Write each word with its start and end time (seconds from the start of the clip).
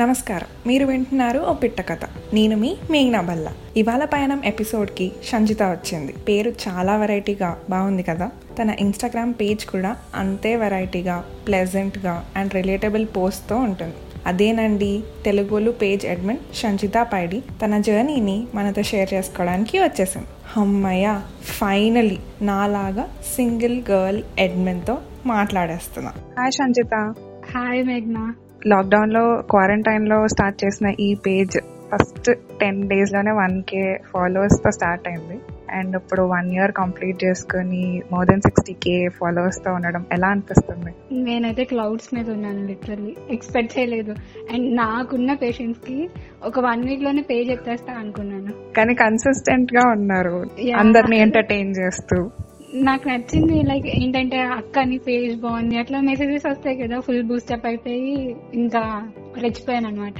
నమస్కారం. 0.00 0.46
మీరు 0.66 0.86
వింటున్నారు 0.86 1.38
ఓ 1.38 1.52
పిట్ట 1.54 1.80
కథ. 1.80 1.98
నేను 2.34 2.56
మీ 2.56 2.76
మేఘ్నా 2.90 3.20
బల్ల. 3.20 3.52
ఇవాళ 3.76 4.04
పయనం 4.04 4.42
ఎపిసోడ్కి 4.44 5.12
సంజిత 5.24 5.62
వచ్చింది. 5.62 6.12
పేరు 6.12 6.50
చాలా 6.50 6.96
వెరైటీగా 6.96 7.58
బాగుంది 7.70 8.02
కదా? 8.02 8.30
తన 8.62 8.70
ఇన్స్టాగ్రామ్ 8.70 9.34
పేజ్ 9.40 9.64
కూడా 9.64 9.96
అంతే 10.14 10.56
వెరైటీగా 10.56 11.24
ప్లెజెంట్గా 11.46 12.30
అండ్ 12.36 12.54
రిలేటబుల్ 12.54 13.06
పోస్ట్తో 13.16 13.56
ఉంటుంది. 13.56 13.94
అదేనండి 14.26 15.02
తెలుగులు 15.24 15.70
పేజ్ 15.70 16.06
అడ్మిన్ 16.06 16.38
సంజిత 16.54 17.06
పైడి 17.12 17.42
తన 17.64 17.80
జర్నీని 17.80 18.46
మనతో 18.54 18.82
షేర్ 18.82 19.14
చేసుకోవడానికి 19.14 19.78
వచ్చేసింది. 19.78 20.26
అమ్మయ్య 20.56 21.20
ఫైనలీ 21.42 22.18
నాలాగా 22.42 23.08
సింగిల్ 23.36 23.82
గర్ల్ 23.90 24.22
అడ్మిన్తో 24.40 24.98
మాట్లాడేస్తున్నా. 25.26 26.12
హాయ్ 26.38 26.52
సంజిత. 26.52 27.14
హాయ్ 27.54 27.86
మేఘ్నా. 27.86 28.34
లాక్డౌన్లో 28.66 29.42
క్వారంటైన్లో 29.50 30.28
స్టార్ట్ 30.28 30.64
చేసిన 30.64 30.94
ఈ 31.00 31.14
పేజ్ 31.14 31.58
ఫస్ట్ 31.92 32.30
టెన్ 32.60 32.88
డేస్లోనే 32.88 33.30
వన్ 33.30 33.62
కే 33.62 34.00
ఫాలోవర్స్తో 34.12 34.70
స్టార్ట్ 34.70 35.08
అయింది. 35.08 35.40
అండ్ 35.70 35.96
ఇప్పుడు 35.96 36.22
వన్ 36.22 36.52
ఇయర్ 36.52 36.72
కంప్లీట్ 36.72 37.24
చేసుకుని 37.24 38.02
మోర్ 38.12 38.26
దెన్ 38.26 38.40
సిక్స్టీ 38.40 38.72
కే 38.72 39.08
ఫాలోవర్స్తో 39.08 39.72
ఉండడం 39.72 40.06
ఎలా 40.12 40.28
అనిపిస్తుంది? 40.28 40.94
నేనైతే 41.12 41.64
క్లౌడ్స్ 41.64 42.14
మీద 42.14 42.30
ఉన్నాను 42.30 42.66
లిటరల్లీ. 42.66 43.16
ఎక్స్పెక్ట్ 43.30 43.78
చేయలేదు. 43.78 44.14
అండ్ 44.52 44.76
నాకున్న 44.76 45.34
పేషెంట్స్కి 45.34 46.10
ఒక 46.44 46.60
వన్ 46.60 46.84
వీక్లోనే 46.84 47.22
పేజ్ 47.22 47.50
ఎత్తేస్తా 47.50 47.92
అనుకున్నాను. 47.92 48.74
కానీ 48.76 48.94
కన్సిస్టెంట్గా 48.94 49.90
ఉన్నారు. 49.90 50.46
అందరిని 50.76 51.18
ఎంటర్టైన్ 51.18 51.74
చేస్తూ. 51.78 52.30
నాకు 52.74 53.08
నచ్చింది 53.08 53.62
లైక్ 53.62 53.86
ఏంటంటే 53.86 54.38
అక్క 54.38 54.78
నీ 54.78 54.98
పేజ్ 54.98 55.36
బాగుంది 55.36 55.76
అట్లా 55.76 56.00
మెసేజెస్ 56.00 56.46
వస్తాయి 56.46 56.76
కదా 56.76 57.00
ఫుల్ 57.00 57.22
బూస్టప్ 57.22 57.66
అయిపోయి 57.66 58.36
ఇంకా 58.54 59.10
రెచ్చిపోయాను 59.38 59.86
అనమాట 59.86 60.14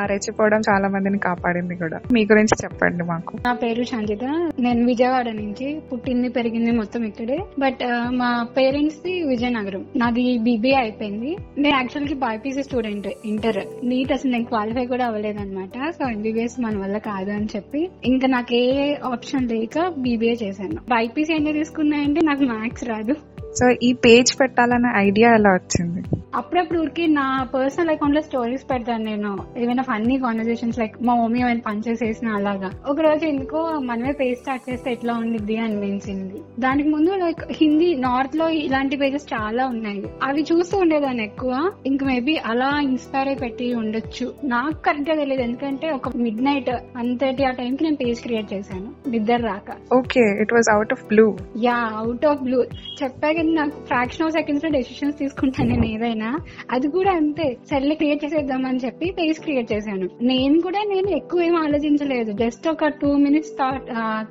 ఆ 0.00 0.06
రెచ్చిపోవడం 0.06 0.60
చాలా 0.70 0.88
మందిని 0.88 1.18
కాపాడింది 1.18 1.76
కూడా. 1.76 2.00
మీ 2.12 2.24
గురించి 2.24 2.64
చెప్పండి 2.64 3.04
మాకు. 3.04 3.36
నా 3.46 3.52
పేరు 3.52 3.82
సంజిత 3.82 4.24
నేను 4.58 4.86
విజయవాడ 4.86 5.28
నుంచి 5.28 5.80
పుట్టింది 5.92 6.28
పెరిగింది 6.28 6.70
మొత్తం 6.70 7.04
ఇక్కడే. 7.04 7.38
బట్ 7.58 7.78
మా 8.08 8.46
పేరెంట్స్ 8.56 8.98
ది 8.98 9.22
విజయనగరం. 9.22 9.84
నాది 9.96 10.38
బీబీఏ 10.38 10.74
అయిపోయింది. 10.74 11.36
నేను 11.58 11.76
యాక్చువల్కి 11.76 12.14
బైపీసీ 12.14 12.62
స్టూడెంట్ 12.62 13.08
ఇంటర్. 13.24 13.66
నీట్ 13.84 14.12
అసలు 14.12 14.30
నేను 14.30 14.44
క్వాలిఫై 14.44 14.86
కూడా 14.86 15.06
అవ్వలేదు 15.06 15.40
అనమాట 15.40 15.90
సో 15.90 16.10
ఎంబీబీఎస్ 16.10 16.60
మన 16.60 16.78
వల్ల 16.78 16.98
కాదు 16.98 17.30
అని 17.30 17.48
చెప్పి 17.56 17.88
ఇంకా 18.04 18.26
నాకు 18.26 18.54
ఏ 18.54 18.94
ఆప్షన్ 18.94 19.48
లేక 19.48 19.92
బీబీఏ 19.98 20.34
చేశాను. 20.42 20.74
బైపీసీ 20.74 21.34
ఎన్ని 21.34 21.52
తీసుకున్నాయంటే 21.52 22.20
నాకు 22.24 22.42
మ్యాథ్స్ 22.42 22.84
రాదు. 22.84 23.14
సో 23.58 23.70
ఈ 23.82 23.92
పేజ్ 23.92 24.40
పెట్టాలనే 24.40 24.92
ఐడియా 24.96 25.34
ఎలా 25.34 25.50
వచ్చింది? 25.50 26.02
అప్పుడప్పుడు 26.34 26.80
ఊరికి 26.80 27.06
నా 27.06 27.48
పర్సనల్ 27.54 27.88
అకౌంట్లో 27.88 28.20
స్టోరీస్ 28.20 28.70
పెడతాను 28.70 29.04
నేను. 29.04 29.38
ఏమైనా 29.56 29.82
ఫన్నీ 29.82 30.18
కాన్వర్సేషన్స్ 30.18 30.78
లైక్ 30.78 31.02
మా 31.02 31.14
మమ్మీ 31.14 31.40
ఏమైనా 31.40 31.60
పంచెస్ 31.66 32.02
వేసిన 32.02 32.28
అలాగా. 32.28 32.70
ఒక 32.86 33.00
రోజు 33.00 33.24
ఎందుకో 33.24 33.80
మనమే 33.84 34.12
పేజ్ 34.12 34.38
స్టార్ట్ 34.38 34.70
చేస్తే 34.70 34.92
ఎట్లా 34.92 35.14
ఉండిద్ది 35.14 35.56
అనిపించింది. 35.56 36.34
దానికి 36.60 36.88
ముందు 36.88 37.10
లైక్ 37.10 37.40
హిందీ 37.50 37.94
నార్త్లో 37.94 38.48
ఇలాంటి 38.48 38.96
పేజెస్ 38.96 39.34
చాలా 39.34 39.66
ఉన్నాయి. 39.66 40.04
అవి 40.22 40.44
చూస్తూ 40.52 40.78
ఉండేదాన్ని 40.78 41.22
ఎక్కువ. 41.22 41.72
ఇంక 41.86 42.04
మేబీ 42.04 42.36
అలా 42.36 42.80
ఇన్స్పైర్ 42.80 43.28
అయి 43.28 43.36
పెట్టి 43.36 43.74
ఉండొచ్చు. 43.74 44.34
నాకు 44.44 44.82
కరెక్ట్గా 44.82 45.16
తెలియదు. 45.16 45.42
ఎందుకంటే 45.42 45.90
ఒక 45.90 46.16
మిడ్ 46.16 46.44
నైట్ 46.44 46.70
వన్ 46.70 47.18
థర్టీ 47.18 47.44
ఆ 47.44 47.50
టైంకి 47.50 47.84
నేను 47.84 47.96
పేజ్ 47.96 48.20
క్రియేట్ 48.20 48.52
చేశాను. 48.52 49.10
నిద్ర 49.10 49.36
రాక. 49.36 49.94
Okay 49.94 50.20
it 50.40 50.52
was 50.52 50.72
out 50.72 50.92
of 50.92 51.04
blue. 51.04 51.36
Yeah 51.62 51.92
out 51.96 52.26
of 52.26 52.42
blue. 52.42 52.62
చెప్పాక 53.02 53.41
నాకు 53.50 53.84
ఫ్రాక్షన్ 53.86 54.26
ఆఫ్ 54.26 54.32
సెకండ్స్లో 54.32 54.70
డెసిషన్స్ 54.70 55.18
తీసుకుంటాను 55.18 55.70
నేను 55.70 55.86
ఏదైనా. 55.86 56.38
అది 56.70 56.88
కూడా 56.88 57.10
అంతే. 57.10 57.56
సర్లే 57.70 57.94
క్రియేట్ 57.94 58.24
చేసేద్దాం 58.24 58.66
అని 58.66 58.78
చెప్పి 58.78 59.10
పేజ్ 59.10 59.40
క్రియేట్ 59.40 59.72
చేశాను. 59.72 60.08
నేను 60.22 60.60
కూడా 60.60 60.78
నేను 60.78 61.08
ఎక్కువ 61.08 61.42
ఏం 61.42 61.56
ఆలోచించలేదు. 61.56 62.32
జస్ట్ 62.32 62.68
ఒక 62.68 62.86
టూ 62.86 63.16
మినిట్స్ 63.16 63.50
థాట్ 63.50 63.86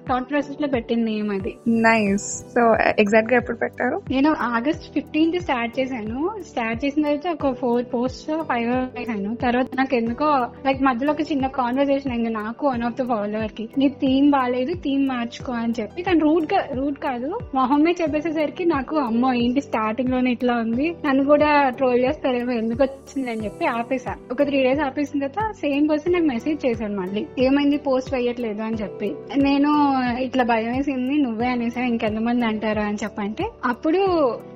థాట్ 0.09 0.29
ప్రాసెస్లో 0.29 0.67
పెట్టింది 0.67 1.11
నేమ్ 1.11 1.31
అది. 1.31 1.55
నైస్ 1.67 2.23
సో 2.23 2.75
ఎగ్జాక్ట్గా 2.99 3.37
ఎప్పుడు 3.37 3.57
పెట్టారు? 3.57 4.01
నేను 4.11 4.35
ఆగస్ట్ 4.39 4.93
ఫిఫ్టీన్త్ 4.93 5.39
స్టార్ట్ 5.39 5.79
చేశాను. 5.79 6.31
స్టార్ట్ 6.49 6.85
చేసిన 6.85 7.03
తర్వాత 7.03 7.45
ఒక 7.45 7.55
ఫోర్ 7.55 7.85
పోస్ట్ 7.93 8.43
ఫైవ్ 8.43 8.99
చేశాను. 8.99 9.35
తర్వాత 9.35 9.65
నాకు 9.75 9.95
ఎందుకో 9.95 10.47
లైక్ 10.65 10.83
మధ్యలో 10.83 11.11
ఒక 11.11 11.21
చిన్న 11.21 11.47
కాన్వర్సేషన్ 11.47 12.11
అయింది 12.11 12.29
నాకు 12.29 12.67
వన్ 12.67 12.83
ఆఫ్ 12.83 12.93
ద 12.93 13.07
ఫాలోవర్కి. 13.07 13.69
నీ 13.77 13.87
థీమ్ 13.89 14.31
బాగాలేదు 14.31 14.73
థీమ్ 14.73 15.07
మార్చుకో 15.07 15.53
అని 15.53 15.73
చెప్పి. 15.79 16.03
కానీ 16.03 16.19
రూట్గా 16.19 16.67
రూట్ 16.73 16.99
కాదు. 16.99 17.39
మొహమ్మే 17.55 17.95
చెప్పేసేసరికి 18.01 18.65
నాకు 18.65 18.95
అమ్మో 19.01 19.33
ఏంటి 19.33 19.61
స్టార్టింగ్లోనే 19.61 20.31
ఇట్లా 20.31 20.55
ఉంది. 20.55 20.95
నన్ను 21.05 21.23
కూడా 21.23 21.69
ట్రోల్ 21.69 21.99
చేస్తారేమో 21.99 22.51
ఎందుకు 22.51 22.83
వచ్చింది 22.83 23.31
అని 23.31 23.43
చెప్పి 23.43 23.65
ఆపేసా. 23.65 24.15
ఒక 24.31 24.43
త్రీ 24.43 24.63
డేస్ 24.63 24.79
ఆపేసిన 24.79 25.27
తర్వాత 25.27 25.51
సేమ్ 25.53 25.89
పర్సన్ 25.89 26.13
నాకు 26.13 26.25
మెసేజ్ 26.25 26.65
చేశాను 26.65 27.01
మళ్ళీ. 27.01 27.25
ఏమైంది 27.39 27.77
పోస్ట్ 27.77 28.13
వేయట్లేదు 28.13 28.61
అని 28.61 28.75
చెప్పి. 28.75 29.15
నేను 29.37 29.71
ఇట్లా 30.17 30.43
భయం 30.43 30.71
వేసింది 30.71 31.17
నువ్వే 31.17 31.47
అనేసా 31.47 31.81
ఇంకెంతమంది 31.81 32.45
అంటారా 32.45 32.83
అని 32.83 32.97
చెప్పంటే 33.03 33.49
అప్పుడు 33.65 34.01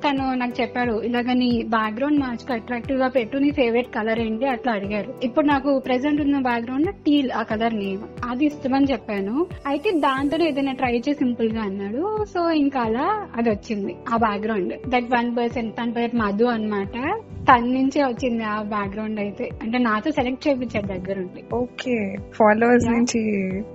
తను 0.07 0.33
నాకు 0.33 0.61
చెప్పాడు 0.61 1.01
ఇలాగ 1.01 1.33
నీ 1.33 1.63
బ్యాక్గ్రౌండ్ 1.69 2.19
మార్చుకు 2.19 2.53
అట్రాక్టివ్గా 2.53 3.07
పెట్టు 3.07 3.37
నీ 3.37 3.51
ఫేవరెట్ 3.51 3.87
కలర్ 3.87 4.19
ఏంటి 4.19 4.45
అట్లా 4.45 4.73
అడిగారు. 4.73 5.13
ఇప్పుడు 5.23 5.45
నాకు 5.45 5.79
ప్రెసెంట్ 5.79 6.21
ఉన్న 6.21 6.39
బ్యాక్గ్రౌండ్ 6.39 6.93
టీల్ 6.93 7.31
ఆ 7.31 7.43
కలర్ 7.43 7.75
నేమ్ 7.75 8.01
అది 8.29 8.45
ఇష్టమని 8.45 8.85
చెప్పాను. 8.91 9.45
అయితే 9.67 9.91
దాంతో 9.91 10.37
ఏదైనా 10.45 10.73
ట్రై 10.73 10.95
చేసి 10.95 11.13
సింపుల్గా 11.13 11.61
అన్నాడు. 11.61 12.25
సో 12.33 12.51
ఇంకా 12.51 12.79
అలా 12.79 13.27
అది 13.35 13.49
వచ్చింది. 13.49 13.95
ఆ 14.13 14.17
బ్యాక్గ్రౌండ్ 14.35 14.73
దట్ 14.89 15.13
వన్ 15.13 15.37
పర్సన్ 15.37 15.71
తన 15.71 15.89
పేరు 15.89 16.15
మధు 16.15 16.43
అన్నమాట. 16.43 17.19
తన 17.51 17.59
నుంచే 17.59 18.03
వచ్చింది 18.03 18.43
ఆ 18.43 18.61
బ్యాక్గ్రౌండ్ 18.61 19.19
అయితే. 19.19 19.49
అంటే 19.63 19.77
నాతో 19.77 20.11
సెలెక్ట్ 20.11 20.47
చేయించాడు 20.47 20.87
దగ్గరుండి 20.87 21.55
ఓకే. 21.55 22.15
ఫాలోవర్స్. 22.33 22.85
నుంచి 22.85 23.21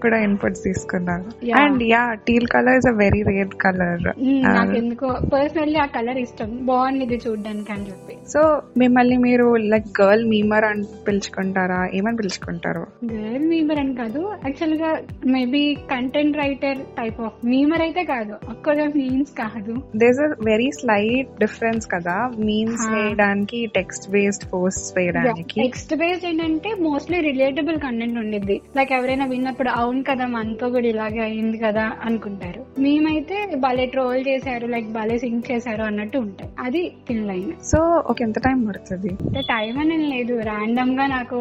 కూడా 0.02 0.18
ఇన్పుట్స్ 0.18 0.62
తీసుకున్నారు. 0.64 1.52
And 1.52 1.82
yeah 1.82 2.14
teal 2.14 2.46
colour 2.46 2.76
is 2.76 2.86
a 2.86 2.90
very 2.90 3.22
rare 3.22 3.48
colour 3.48 4.02
నాకు 4.42 4.72
ఎందుకో 4.72 5.16
పర్సనల్లీ 5.34 5.78
ఆ 5.78 5.84
కలర్ 5.84 6.18
ఇష్టం. 6.18 6.58
బాగుంది 6.66 7.04
ఇది 7.04 7.20
చూడడానికి 7.28 7.72
అని 7.72 7.86
చెప్పి. 7.86 8.30
సో 8.30 8.62
మిమ్మల్ని 8.76 9.16
మీరు 9.16 9.56
లైక్ 9.56 10.00
గర్ల్ 10.00 10.24
మీమర్ 10.24 10.64
అని 10.64 10.84
పిలుచుకుంటారా? 11.08 11.88
ఏమని 11.94 12.16
పిలుచుకుంటారు? 12.16 12.86
గర్ల్ 13.12 13.48
మీమర్ 13.48 13.78
అని 13.78 13.94
కాదు. 13.94 14.32
యాక్చువల్గా 14.46 14.98
maybe 15.26 15.74
content 15.90 16.36
writer 16.36 16.78
type 16.78 17.20
of 17.20 17.46
memer 17.46 17.80
అయితే 17.80 18.04
కాదు. 18.04 18.32
ఒక్కడే 18.32 18.86
మీమ్స్ 18.86 19.30
కాదు. 19.30 19.76
Does 19.96 20.20
a 20.20 20.34
very 20.50 20.70
slight 20.70 21.30
difference 21.40 21.86
కదా. 21.94 22.16
మీమ్స్. 22.38 22.86
వేయడానికి 22.92 23.58
టెక్స్ట్ 23.74 24.06
బేస్డ్ 24.10 24.46
పోస్ట్ 24.52 24.98
వేయడానికి. 24.98 25.60
టెక్స్ట్ 25.62 25.94
బేస్డ్ 25.94 26.26
ఏంటంటే 26.26 26.70
మోస్ట్లీ 26.80 27.20
రిలేటబుల్ 27.20 27.78
కంటెంట్ 27.80 28.18
ఉండిద్ది. 28.18 28.60
లైక్ 28.76 28.92
ఎవరైనా 28.92 29.24
విన్నప్పుడు 29.26 29.70
అవును 29.80 30.02
కదా 30.02 30.26
మనతో 30.26 30.68
కూడా 30.68 30.88
ఇలాగే 30.88 31.20
అయింది 31.20 31.58
కదా 31.58 31.84
అనుకుంటారు. 32.04 32.62
మేమైతే 32.78 33.36
భలే 33.58 33.86
ట్రోల్ 33.86 34.24
చేశారు 34.28 34.66
లైక్ 34.66 34.88
భలే 34.92 35.18
సింక్ 35.18 35.52
చేశారు 35.52 35.82
అన్నట్టు 35.82 36.18
ఉంటాయి. 36.18 36.50
అది 36.58 36.82
తిన్ 37.08 37.26
లైన్ 37.28 37.52
సో 37.64 37.78
ఒక 38.06 38.22
ఎంత 38.22 38.38
టైం 38.38 38.58
పడుతుంది? 38.68 39.12
అంటే 39.24 39.40
టైం 39.40 39.78
అని 39.78 39.96
లేదు. 40.06 40.34
ర్యాండమ్గా 40.40 41.06
నాకు 41.06 41.38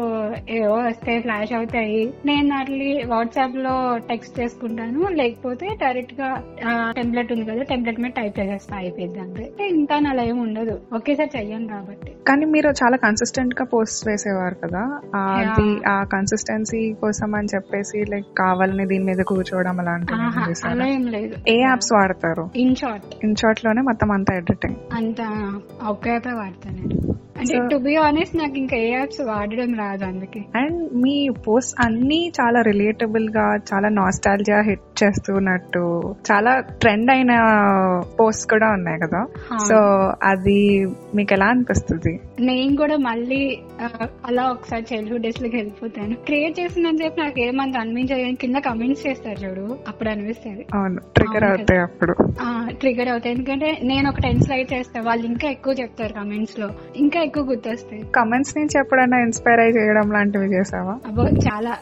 ఏవో 0.50 0.76
వస్తే 0.88 1.20
ఫ్లాష్ 1.20 1.52
అవుతాయి. 1.52 2.02
నేను 2.26 2.54
అట్లీ 2.54 3.02
వాట్సాప్లో 3.06 3.74
టెక్స్ట్ 4.10 4.40
చేసుకుంటాను. 4.40 5.08
లేకపోతే 5.12 5.66
డైరెక్ట్గా 5.82 6.30
టెంప్లెట్ 6.96 7.32
ఉంది 7.32 7.44
కదా 7.44 7.62
టెంప్లెట్ 7.62 8.00
మీద 8.00 8.10
టైప్ 8.10 8.40
చేసేస్తా 8.40 8.76
అయిపోయింది. 8.76 8.98
అంతే 9.04 9.68
ఇంకా 9.68 10.10
అలా 10.10 10.22
ఏమి 10.22 10.40
ఉండదు. 10.40 10.80
ఒకేసారి 10.92 11.30
చెయ్యను 11.36 11.68
కాబట్టి. 11.68 12.12
కానీ 12.28 12.44
మీరు 12.44 12.68
చాలా 12.68 12.96
కన్సిస్టెంట్గా 12.96 13.64
పోస్ట్ 13.64 14.08
వేసేవారు 14.08 14.54
కదా. 14.54 15.00
అది 15.16 15.86
ఆ 15.88 16.04
కన్సిస్టెన్సీ 16.04 16.92
కోసం 16.92 17.34
అని 17.34 17.48
చెప్పేసి 17.54 18.04
లైక్ 18.10 18.26
కావాలని 18.38 18.86
దీని 18.86 19.04
మీద 19.04 19.16
కూర్చోవడం 19.16 19.80
అలాంటివి 19.80 20.68
అలా? 20.68 20.86
ఏం 20.86 21.06
లేదు. 21.06 21.34
ఏ 21.48 21.60
యాప్స్ 21.60 21.92
వాడతారు? 21.92 22.50
ఇన్ 22.56 22.76
షార్ట్ 22.76 23.24
ఇన్ 23.24 23.36
షార్ట్లోనే 23.36 23.80
మొత్తం 23.80 24.10
అంతా 24.10 24.34
ఎడిటింగ్ 24.34 24.76
అంత 24.92 25.20
ఒకే 25.88 26.10
వాడతాను 26.10 27.10
అంటే 27.40 27.58
టు 27.72 27.76
బి 27.76 27.94
ఆనెస్ట్ 27.96 28.36
నాకు 28.36 28.56
ఇంకా 28.58 28.76
ఏ 28.76 28.90
యాప్స్ 28.90 29.20
వాడడం 29.20 29.72
రాదు 29.74 30.04
అందుకే. 30.04 30.40
అండ్ 30.54 30.78
మీ 31.02 31.16
పోస్ట్ 31.48 31.74
అన్ని 31.80 32.32
చాలా 32.40 32.60
రిలేటబుల్గా 32.62 33.46
చాలా 33.72 33.88
నాస్టాలజియా 33.88 34.60
హిట్ 34.60 34.86
చేస్తున్నట్టు 35.02 35.84
చాలా 36.30 36.52
ట్రెండ్ 36.80 37.10
అయిన 37.10 37.32
పోస్ట్ 38.20 38.50
కూడా 38.50 38.68
ఉన్నాయి 38.70 38.98
కదా. 38.98 39.22
సో 39.68 39.78
అది 40.22 40.60
మీకు 41.14 41.32
ఎలా 41.32 41.46
అనిపిస్తుంది? 41.46 42.20
నేను 42.40 42.76
కూడా 42.76 42.96
మళ్ళీ 42.96 43.42
అలా 44.26 44.44
ఒకసారి 44.44 44.84
చైల్డ్హుడ్ 44.92 45.22
డేస్లోకి 45.22 45.56
వెళ్ళిపోతాను. 45.56 46.14
క్రియేట్ 46.26 46.60
చేసినంత 46.60 46.98
సేపు 46.98 47.20
నాకు 47.20 47.40
ఏమంత 47.40 47.76
అనిపించదు 47.76 48.36
కింద 48.40 48.56
కమెంట్స్ 48.56 49.06
చేస్తారు 49.06 49.38
చూడు 49.44 49.76
అప్పుడు 49.88 50.08
అనిపిస్తుంది. 50.08 50.66
అవును 50.74 51.00
ట్రిగర్ 51.16 51.44
అవుతాయి 51.44 51.80
అప్పుడు. 51.80 52.14
ట్రిగర్ 52.80 53.08
అవుతాయి. 53.08 53.34
ఎందుకంటే 53.34 53.78
నేను 53.82 54.06
ఒక 54.08 54.20
టెన్ 54.20 54.40
స్లైడ్ 54.40 54.72
చేస్తా 54.72 55.00
వాళ్ళు 55.00 55.24
ఇంకా 55.26 55.48
ఎక్కువ 55.48 55.72
చెప్తారు 55.80 56.12
కమెంట్స్లో. 56.12 56.68
ఇంకా 56.96 57.20
ఎక్కువ 57.30 57.44
గుర్తొస్తాయి. 57.50 58.00
కమెంట్స్ 58.16 58.54
నుంచి 58.58 58.74
ఎప్పుడైనా 58.78 59.18
ఇన్స్పైర్ 59.18 59.60
అయి 59.60 59.72
చేయడం 59.76 60.06
లాంటివి 60.10 60.48
చేసావా? 60.54 60.94
అబ్బో 61.08 61.24
చాలా. 61.46 61.72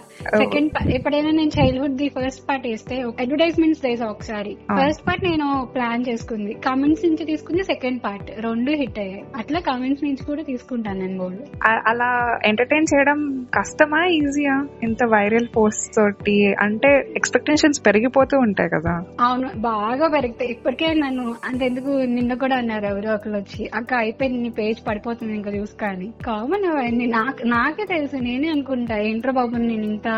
సెకండ్ 0.41 0.71
ఎప్పుడైనా 0.91 1.31
నేను 1.31 1.53
చైల్డ్హుడ్ 1.59 1.97
ది 1.97 2.09
ఫస్ట్ 2.17 2.43
పార్ట్ 2.49 2.67
వేస్తే 2.67 2.95
అడ్వర్టైజ్మెంట్స్ 3.23 3.83
వేసా 3.87 4.06
ఒకసారి. 4.06 4.53
ఫస్ట్ 4.79 5.03
పార్ట్ 5.06 5.25
నేను 5.25 5.47
ప్లాన్ 5.75 6.05
చేసుకుంది. 6.09 6.53
కమెంట్స్ 6.67 7.05
నుంచి 7.06 7.25
తీసుకుంది 7.25 7.62
సెకండ్ 7.62 8.00
పార్ట్ 8.05 8.31
రెండు 8.47 8.73
హిట్ 8.81 8.99
అయ్యాయి. 8.99 9.23
అట్లా 9.37 9.61
కమెంట్స్ 9.61 10.05
నుంచి 10.05 10.23
కూడా 10.25 10.43
తీసుకుంటాను 10.43 10.99
నేను 10.99 11.17
బోల్డ్ 11.19 11.45
అలా 11.91 12.11
ఎంటర్టైన్ 12.45 12.91
చేయడం 12.93 13.21
కష్టమా 13.59 14.00
ఈజీయా 14.19 14.56
ఇంత 14.83 15.03
వైరల్ 15.15 15.49
పోస్ట్ 15.56 15.89
తోటి 15.97 16.37
అంటే 16.67 16.91
ఎక్స్పెక్టేషన్స్ 17.17 17.87
పెరిగిపోతూ 17.87 18.39
ఉంటాయి 18.39 18.71
కదా. 18.77 18.95
అవును 19.21 19.49
బాగా 19.69 20.09
పెరుగుతాయి. 20.09 20.50
ఇప్పటికే 20.50 20.95
నన్ను 20.95 21.27
అంతెందుకు 21.45 21.91
నిన్న 22.17 22.35
కూడా 22.35 22.56
అన్నారు 22.56 22.87
ఎవరో 22.87 23.15
ఒకరు 23.15 23.37
వచ్చి 23.37 23.71
అక్క 23.75 23.95
అయిపోయింది 23.95 24.39
నీ 24.39 24.53
పేజ్ 24.61 24.81
పడిపోతుంది 24.89 25.35
ఇంకా 25.38 25.50
చూసుకో 25.56 25.87
అని 25.87 26.08
కామన్ 26.26 26.64
అవన్నీ. 26.64 27.06
నాకు 27.06 27.46
నాకే 27.46 27.85
తెలుసు. 27.85 28.17
నేనే 28.17 28.49
అనుకుంటా 28.49 28.96
ఏంట్రో 28.99 29.32
బాబు 29.32 29.56
నేను 29.56 29.85
ఇంత 29.85 30.08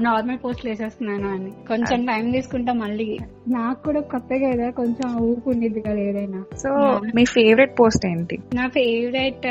నార్మల్ 0.00 0.38
పోస్ట్లు 0.44 0.70
వేసేస్తున్నాను 0.70 1.28
అని. 1.28 1.50
కొంచెం 1.68 2.04
టైం 2.04 2.30
తీసుకుంటా 2.30 2.72
మళ్ళీ. 2.72 3.18
నాకు 3.48 3.82
కూడా 3.82 4.00
కొత్త 4.00 4.30
కదా 4.46 4.70
కొంచెం 4.70 5.08
ఊపు 5.20 5.50
ఉండిద్ది 5.50 5.80
కదా 5.80 6.00
ఏదైనా. 6.00 6.40
సో 6.56 6.70
మీ 7.14 7.24
ఫేవరెట్ 7.24 7.74
పోస్ట్ 7.80 8.06
ఏంటి? 8.06 8.38
నా 8.54 8.66
ఫేవరెట్ 8.68 9.46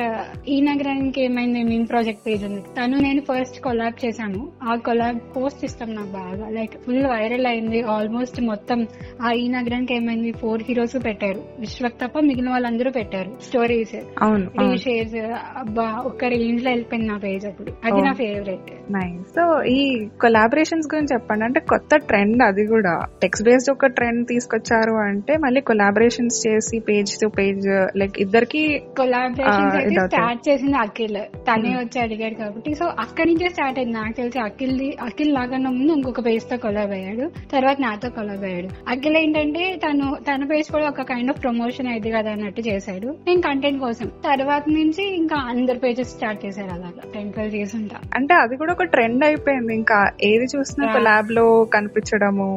ఈ 0.50 0.62
నగరానికి 0.62 1.22
ఏమైంది? 1.24 1.64
మీన్ 1.64 1.88
ప్రాజెక్ట్ 1.88 2.28
పేజ్ 2.28 2.44
ఉంది. 2.46 2.62
తను 2.62 2.98
నేను 2.98 3.22
ఫస్ట్ 3.22 3.60
కొలాబ్ 3.62 4.06
చేశాను. 4.06 4.42
ఆ 4.64 4.76
కొలాబ్ 4.76 5.20
పోస్ట్ 5.38 5.66
ఇష్టం 5.66 5.96
నాకు 5.96 6.12
బాగా 6.12 6.50
లైక్ 6.50 6.74
ఫుల్ 6.86 7.06
వైరల్ 7.06 7.46
అయింది. 7.46 7.82
ఆల్మోస్ట్ 7.82 8.42
మొత్తం 8.42 8.80
ఆ 9.22 9.32
ఈ 9.32 9.48
నగరానికి 9.48 9.96
ఏమైంది? 9.96 10.32
ఫోర్ 10.32 10.64
హీరోస్ 10.68 11.06
పెట్టారు. 11.06 11.42
విశ్వక్ 11.60 11.94
తప్ప 11.94 12.20
మిగిలిన 12.20 12.50
వాళ్ళందరూ 12.50 12.92
పెట్టారు. 12.92 13.32
స్టోరీస్ 13.44 13.96
అవును. 14.22 14.46
రీషేర్స్ 14.76 15.16
అబ్బా 15.58 15.88
ఒక్క 16.06 16.26
రేంజ్లో 16.26 16.70
వెళ్ళిపోయింది 16.70 17.12
నా 17.12 17.18
పేజ్ 17.18 17.46
అప్పుడు. 17.46 17.72
అది 17.86 18.02
నా 18.02 18.14
ఫేవరెట్ 18.14 18.72
నైస్ 18.92 19.28
సో 19.28 19.64
ఈ 19.64 20.08
కొలాబరేషన్స్ 20.22 20.96
గురించి 20.96 21.14
చెప్పండి. 21.14 21.46
అంటే 21.46 21.60
కొత్త 21.60 21.96
ట్రెండ్ 21.96 22.44
అది 22.44 22.68
కూడా. 22.68 23.00
టెక్స్ట్ 23.22 23.46
బేస్డ్ 23.46 23.72
ఒక 23.72 23.86
ట్రెండ్ 23.86 24.28
తీసుకొచ్చారు 24.28 24.92
అంటే 24.92 25.38
మళ్ళీ 25.38 25.62
కొలాబరేషన్స్ 25.62 26.48
చేసి 26.48 26.80
పేజ్ 26.80 27.12
టు 27.22 27.28
పేజ్ 27.28 27.68
లైక్ 27.98 28.20
ఇద్దరికి 28.20 28.82
కొలాబరేషన్స్. 28.98 30.08
స్టార్ట్ 30.08 30.50
చేసింది 30.50 30.78
అఖిల్. 30.78 31.18
తనే 31.18 31.70
వచ్చి 31.70 32.02
అడిగాడు 32.02 32.34
కాబట్టి. 32.34 32.74
సో 32.74 32.86
అక్కడి 33.00 33.30
నుంచే 33.34 33.50
స్టార్ట్ 33.50 33.80
అయింది. 33.80 33.94
నాకు 33.94 34.18
తెలిసి 34.18 34.40
అఖిల్ 34.40 34.82
అఖిల్ 35.04 35.34
లాగన్న 35.34 35.70
ముందు 35.70 35.92
ఇంకొక 35.92 36.26
పేజ్తో 36.26 36.58
కొలాబ్ 36.58 36.92
అయ్యాడు. 36.92 37.32
తర్వాత 37.52 37.78
నాతో 37.80 38.10
కొలాబ్ 38.10 38.44
అయ్యాడు. 38.44 38.70
అఖిల్ 38.90 39.18
ఏంటంటే 39.18 39.80
తను 39.88 40.16
తన 40.30 40.44
పేజ్ 40.52 40.72
కూడా 40.72 40.88
ఒక 40.88 41.02
కైండ్ 41.02 41.30
ఆఫ్ 41.30 41.44
ప్రమోషన్ 41.44 41.88
అయింది 41.88 42.12
కదా 42.12 42.32
అన్నట్టు 42.32 42.62
చేశాడు. 42.62 43.08
నేను 43.28 43.42
కంటెంట్ 43.42 43.80
కోసం. 43.80 44.08
తర్వాత 44.08 44.55
నుంచి 44.70 45.16
ఇంకా 45.16 45.38
అందరు 45.52 45.80
పేజెస్ 45.80 46.10
స్టార్ట్ 46.10 46.46
చేశారు 46.46 46.72
అలాగా. 46.72 47.02
టెన్ 47.14 47.34
ట్వెల్వ్ 47.34 47.54
డేస్ 47.54 47.76
ఉంటా 47.76 47.98
అంటే 48.16 48.34
అది 48.34 48.58
కూడా 48.58 48.74
ఒక 48.74 48.84
ట్రెండ్ 48.84 49.24
అయిపోయింది. 49.26 49.76
ఇంకా 49.76 49.98
ఏది 50.24 50.46
చూసినా. 50.56 50.94
కొలాబ్లో 50.94 51.46
కనిపించడము 51.74 52.48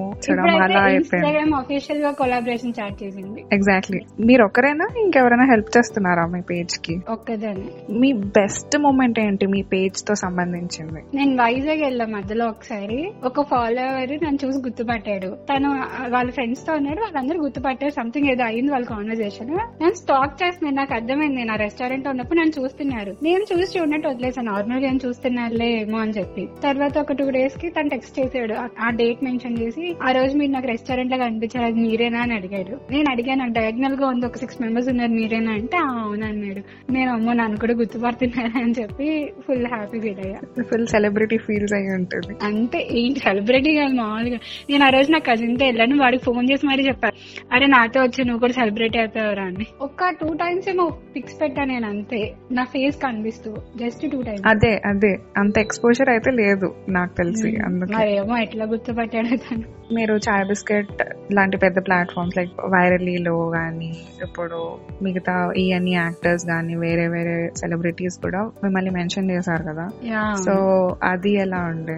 అలా 0.65 0.89
ఇన్స్టాగ్రామ్ 0.89 1.55
అఫీషియల్గా 1.55 2.11
కొలాబరేషన్ 2.11 2.73
స్టార్ట్ 2.73 3.03
చేసింది. 3.03 3.41
ఎగ్జాక్ట్లీ 3.53 4.01
మీరు 4.21 4.45
ఒకరేనా 4.45 4.89
ఇంకెవరైనా 5.05 5.45
హెల్ప్ 5.45 5.79
చేస్తున్నారా 5.79 6.27
మీ 6.27 6.41
పేజ్కి? 6.41 6.97
ఒక్కదాన్ని. 7.09 7.69
మీ 8.01 8.13
బెస్ట్ 8.13 8.79
మూమెంట్ 8.79 9.21
ఏంటి 9.21 9.47
మీ 9.47 9.63
పేజ్తో 9.63 10.15
సంబంధించింది? 10.15 11.03
నేను 11.15 11.35
వైజాగ్ 11.43 11.81
వెళ్ళా 11.81 12.07
మధ్యలో 12.07 12.47
ఒకసారి. 12.47 13.01
ఒక 13.25 13.47
ఫాలోవర్ 13.51 14.13
నన్ను 14.25 14.39
చూసి 14.45 14.59
గుర్తుపట్టాడు. 14.59 15.37
తను 15.51 15.69
వాళ్ళ 16.09 16.31
ఫ్రెండ్స్తో 16.31 16.73
ఉన్నాడు 16.75 17.01
వాళ్ళందరూ 17.01 17.39
గుర్తుపట్టారు. 17.43 17.93
సంథింగ్ 17.93 18.31
ఏదో 18.31 18.45
అయింది 18.45 18.73
వాళ్ళ 18.73 18.87
కాన్వర్సేషన్ 18.87 19.51
నేను 19.83 19.95
స్టాక్ 19.95 20.37
చేస్తున్నాను 20.43 20.77
నాకు 20.77 20.95
అర్థమైంది 20.95 21.37
నేను 21.37 21.53
ఆ 21.53 21.57
రెస్టారెంట్ 21.57 21.87
లో 21.97 22.11
ఉన్నప్పుడు 22.11 22.39
నన్ను 22.39 22.63
చూస్తున్నారు. 22.63 23.17
నేను 23.23 23.45
చూసి 23.53 23.79
చూడనట్టు 23.79 24.09
వదిలేసాను 24.09 24.53
నార్మల్ 24.53 24.85
ఏం 24.85 24.99
చూస్తున్నారులే 25.07 25.67
ఏమో 25.67 25.99
అని 25.99 26.11
చెప్పి. 26.11 26.49
తర్వాత 26.63 26.99
ఒక 26.99 27.13
టూ 27.13 27.31
డేస్కి 27.31 27.69
తను 27.69 27.89
టెక్స్ట్ 27.89 28.21
చేసాడు 28.21 28.55
ఆ- 28.81 28.91
డేట్ 28.91 29.25
మెన్షన్ 29.25 29.59
చేసి 29.59 29.97
ఆ 30.03 30.11
రోజు 30.11 30.39
మీరు 30.39 30.51
నాకు 30.51 30.67
రెస్టారెంట్లో 30.67 31.19
కనిపించారు. 31.19 31.65
అది 31.67 31.81
మీరేనా? 31.81 32.21
అని 32.21 32.35
అడిగాడు. 32.35 32.93
నేను 32.93 33.11
అడిగాను 33.11 33.41
నాకు 33.41 33.53
డయాగ్నల్గా 33.53 34.07
ఉంది. 34.07 34.27
ఒక 34.27 34.37
సిక్స్ 34.37 34.63
మెంబర్స్ 34.63 34.89
ఉన్నారు 34.89 35.11
మీరేనా? 35.11 35.53
అంటే 35.53 35.77
"ఆ, 35.77 35.81
అవును 35.81 36.27
అన్నాడు. 36.27 36.93
నేను 36.93 37.13
అమ్మో 37.13 37.33
నన్ను 37.33 37.57
కూడా 37.57 37.75
గుర్తుపడుతున్నారు? 37.75 38.59
అని 38.59 38.75
చెప్పి 38.81 39.33
ఫుల్ 39.47 39.67
హ్యాపీ 39.67 40.01
ఫీల్ 40.01 40.19
అయ్యా. 40.19 40.63
ఫుల్ 40.63 40.87
సెలబ్రిటీ 40.87 41.37
ఫీల్స్ 41.37 41.73
అయి 41.73 41.95
ఉంటుంది. 41.95 42.45
అంతే. 42.45 42.89
ఏంటి 42.93 43.21
సెలబ్రిటీ 43.21 43.75
కాదు 43.75 43.93
మామూలుగా. 43.93 44.39
నేను 44.71 44.85
ఆ 44.85 44.89
రోజు 44.89 45.13
నా 45.13 45.19
కజిన్తో 45.19 45.67
వెళ్ళాను. 45.67 45.99
వాడికి 45.99 46.25
ఫోన్ 46.25 46.51
చేసి 46.53 46.67
మరీ 46.67 46.87
చెప్పాను 46.87 47.15
అరే 47.55 47.67
నాతో 47.67 48.03
వచ్చి 48.03 48.25
నువ్వు 48.25 48.41
కూడా 48.41 48.53
సెలబ్రిటీ 48.53 48.99
అవుతావురా 48.99 49.45
అని. 49.45 49.67
ఒక్క 49.81 50.11
టూ 50.11 50.33
టైమ్స్ 50.33 50.69
ఏమో 50.69 50.99
పిక్స్ 51.17 51.41
పెట్టా 51.41 51.65
నేను 51.79 51.91
అంతే 51.91 52.21
నా 52.53 52.65
ఫేస్ 52.65 52.97
కనిపిస్తూ. 53.03 53.51
జస్ట్ 53.77 54.03
టూ 54.13 54.23
టైమ్స్ 54.23 54.47
అదే 54.47 54.71
అదే. 54.85 55.11
అంత 55.37 55.59
ఎక్స్పోజర్ 55.59 56.09
అయితే 56.09 56.31
లేదు 56.33 56.69
నాకు 56.89 57.15
తెలిసి 57.15 57.51
మరేమో 57.95 58.37
ఎట్లా 58.39 58.65
గుర్తుపట్టాడు 58.65 59.37
తను. 59.37 59.67
మీరు 59.95 60.15
చాయ్ 60.17 60.45
బిస్కెట్ 60.45 60.91
లాంటి 61.33 61.57
పెద్ద 61.57 61.87
ప్లాట్ఫామ్స్ 61.87 62.37
లైక్ 62.37 62.51
వైరలీలో 62.69 63.51
కానీ 63.51 63.89
ఇప్పుడు 64.23 64.59
మిగతా 65.03 65.53
ఈ 65.57 65.73
అన్ని 65.73 65.95
యాక్టర్స్ 65.95 66.47
కానీ 66.47 66.75
వేరే 66.77 67.09
వేరే 67.09 67.51
సెలబ్రిటీస్ 67.57 68.19
కూడా 68.23 68.43
మిమ్మల్ని 68.65 68.91
మెన్షన్ 68.91 69.31
చేశారు 69.31 69.63
కదా. 69.63 69.87
యా. 70.05 70.35
సో 70.45 70.55
అది 71.03 71.33
ఎలా 71.37 71.61
ఉండే? 71.65 71.97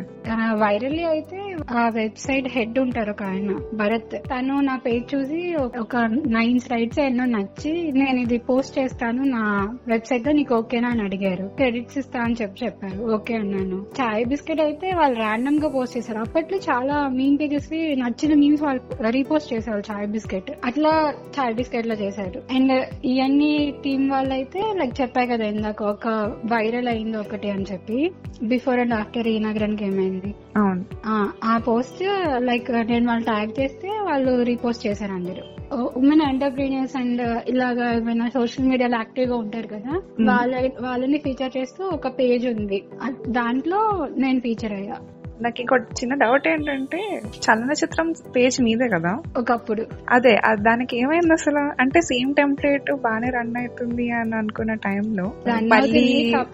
వైరల్ 0.55 1.00
అయితే 1.05 1.41
ఆ 1.71 1.88
వెబ్సైట్ 1.88 2.49
హెడ్ 2.49 2.79
ఉంటారు 2.79 3.11
ఒక 3.11 3.23
ఆయన 3.23 3.50
భరత్. 3.75 4.17
తను 4.31 4.61
నా 4.61 4.77
పేజ్ 4.87 5.15
చూసి 5.15 5.41
ఒక 5.56 5.97
నైన్ 6.29 6.61
స్లైడ్స్ 6.61 6.99
ఎన్నో 7.00 7.25
నచ్చి 7.37 7.93
నేను 7.93 8.21
ఇది 8.21 8.38
పోస్ట్ 8.50 8.79
చేస్తాను 8.79 9.25
నా 9.37 9.44
వెబ్సైట్లో 9.88 10.32
నీకు 10.32 10.55
ఓకేనా 10.55 10.88
అని 10.88 11.02
అడిగారు. 11.02 11.49
క్రెడిట్స్ 11.49 11.99
ఇస్తా 11.99 12.20
అని 12.20 12.34
చెప్పి 12.43 12.64
చెప్పారు. 12.64 13.12
ఓకే 13.14 13.34
అన్నాను. 13.34 13.87
చాయ్ 14.00 14.26
బిస్కెట్ 14.26 14.61
అయితే 14.61 14.94
వాళ్ళు 14.94 15.19
ర్యాండమ్గా 15.19 15.69
పోస్ట్ 15.69 15.96
చేశారు. 15.96 16.19
అప్పట్లో 16.19 16.58
చాలా 16.58 17.08
మీమ్ 17.08 17.38
పేజెస్ 17.38 17.69
నచ్చిన 17.72 18.34
మీమ్స్ 18.34 18.62
వాళ్ళు 18.62 19.11
రీపోస్ట్ 19.11 19.52
చేశారు 19.52 19.82
చాయ్ 19.90 20.06
బిస్కెట్. 20.06 20.50
అట్లా 20.64 21.14
చాయ్ 21.38 21.55
బిస్కెట్లో 21.55 21.94
చేశారు. 21.94 22.43
అండ్ 22.50 22.84
ఇవన్నీ 23.05 23.75
టీం 23.84 24.08
వాళ్ళు 24.08 24.34
అయితే 24.34 24.75
లైక్ 24.76 25.00
చెప్పా 25.00 25.25
కదా 25.25 25.44
ఇందాక 25.44 25.82
ఒక 25.82 26.08
వైరల్ 26.46 26.88
అయింది 26.88 27.17
ఒకటి 27.17 27.50
అని 27.50 27.64
చెప్పి 27.72 28.11
బిఫోర్ 28.43 28.81
అండ్ 28.81 28.94
ఆఫ్టర్ 28.94 29.28
ఈ 29.28 29.38
నగరానికి 29.38 29.84
ఏమైంది? 29.84 30.34
అవును. 30.56 30.84
ఆ 31.44 31.58
పోస్ట్ 31.58 32.02
లైక్ 32.37 32.70
నేను 32.70 33.06
వాళ్ళు 33.06 33.25
ట్యాగ్ 33.25 33.61
చేస్తే 33.61 33.88
వాళ్ళు 33.88 34.43
రీపోస్ట్ 34.43 34.87
చేశారు 34.87 35.12
అందరూ. 35.12 35.60
ఉమెన్ 35.75 36.22
ఎంటర్ప్రీనియర్స్ 36.22 36.96
అండ్ 36.96 37.49
ఇలాగా 37.49 37.93
ఏమైనా 37.93 38.28
సోషల్ 38.28 38.67
మీడియాలో 38.67 38.96
యాక్టివ్గా 38.96 39.37
ఉంటారు 39.37 39.67
కదా 39.67 40.02
వాళ్ళ 40.20 40.70
వాళ్ళని 40.81 41.19
ఫీచర్ 41.19 41.56
చేస్తూ 41.56 41.84
ఒక 41.84 42.19
పేజ్ 42.19 42.46
ఉంది. 42.46 42.84
దాంట్లో 43.28 44.08
నేను 44.17 44.40
ఫీచర్ 44.40 44.72
అయ్యా. 44.72 44.96
నాకు 45.43 45.61
ఇంకోటి 45.61 45.85
చిన్న 45.93 46.15
డౌట్ 46.15 46.49
ఏంటంటే 46.49 46.99
చలనచిత్రం 47.37 48.13
పేజ్ 48.37 48.61
మీదే 48.61 48.89
కదా? 48.89 49.13
ఒకప్పుడు. 49.39 49.83
అదే 50.11 50.35
దానికి 50.61 51.01
ఏమైంది 51.01 51.33
అసలు? 51.33 51.63
అంటే 51.81 52.01
సేమ్ 52.01 52.35
టెంప్లెట్ 52.35 52.91
బాగానే 53.03 53.31
రన్ 53.31 53.57
అవుతుంది 53.57 54.11
అని 54.11 54.35
అనుకున్న 54.35 54.75
టైంలో 54.87 55.27
మళ్ళీ 55.69 56.05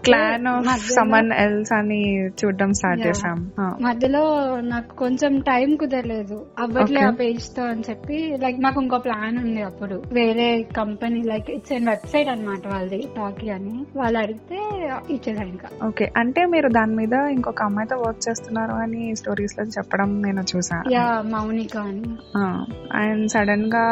క్లాన్ 0.04 0.46
ఆఫ్ 0.46 0.92
సమ్మన్ 0.92 1.32
ఎల్స్ 1.32 1.72
అని 1.72 2.00
చూడడం 2.28 2.72
స్టార్ట్. 2.72 3.06
చేసాం. 3.06 3.38
మధ్యలో 3.80 4.22
నాకు 4.64 4.96
కొంచెం 4.96 5.40
టైం 5.40 5.76
కుదరలేదు. 5.76 6.46
అవ్వట్లే. 6.58 7.00
ఆ 7.00 7.10
పేజ్తో 7.10 7.62
అని 7.64 7.82
చెప్పి 7.90 8.36
లైక్ 8.42 8.60
నాకు 8.60 8.82
ఇంకో 8.82 8.98
ప్లాన్ 8.98 9.38
ఉంది 9.38 9.62
అప్పుడు. 9.62 10.02
వేరే 10.12 10.48
company 10.76 11.22
like 11.22 11.50
it's 11.50 11.72
an 11.72 11.88
website 11.88 12.28
అన్నమాట 12.28 12.66
వాళ్ళది 12.68 13.08
టాకీ 13.16 13.48
అని. 13.48 13.76
వాళ్ళు 13.96 14.18
అడిగితే 14.18 14.58
ఇచ్చేసాను 15.10 15.48
ఇంకా. 15.48 15.68
ఓకే 15.86 16.12
అంటే 16.16 16.46
మీరు 16.46 16.68
దాని 16.68 16.96
మీద 16.96 17.12
ఇంకొక 17.32 17.62
అమ్మాయితో 17.62 17.96
వర్క్ 17.96 18.28
చేస్తున్నారు 18.28 18.75
అని 18.76 19.16
స్టోరీస్లో 19.16 19.64
చెప్పడం 19.76 20.22
నేను 20.22 20.42
చూసాను 20.50 20.92
యా 20.92 21.04
మౌనిక 21.26 21.76
అని. 21.84 22.02
అండ్ 22.94 23.28
సడన్గా 23.30 23.84